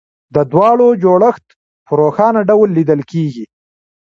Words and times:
د 0.35 0.37
دواړو 0.51 0.87
جوړښت 1.03 1.45
په 1.85 1.91
روښانه 2.01 2.41
ډول 2.49 2.69
لیدل 2.77 3.01
کېږي 3.11 3.45